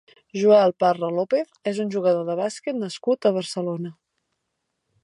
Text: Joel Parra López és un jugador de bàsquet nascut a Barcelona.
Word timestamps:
Joel 0.37 0.71
Parra 0.83 1.09
López 1.17 1.53
és 1.73 1.83
un 1.85 1.93
jugador 1.97 2.27
de 2.31 2.39
bàsquet 2.41 2.81
nascut 2.87 3.29
a 3.29 3.35
Barcelona. 3.39 3.95